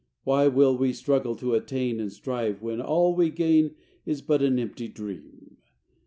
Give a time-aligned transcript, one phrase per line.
[0.01, 4.41] XIX Why will we struggle to attain, and strive, When all we gain is but
[4.41, 5.57] an empty dream?